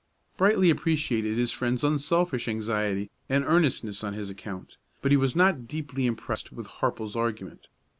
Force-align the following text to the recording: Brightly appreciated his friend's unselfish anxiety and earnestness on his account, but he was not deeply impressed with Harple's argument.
Brightly 0.35 0.71
appreciated 0.71 1.37
his 1.37 1.51
friend's 1.51 1.83
unselfish 1.83 2.47
anxiety 2.47 3.11
and 3.29 3.45
earnestness 3.45 4.03
on 4.03 4.13
his 4.15 4.31
account, 4.31 4.77
but 4.99 5.11
he 5.11 5.15
was 5.15 5.35
not 5.35 5.67
deeply 5.67 6.07
impressed 6.07 6.51
with 6.51 6.65
Harple's 6.65 7.15
argument. 7.15 7.67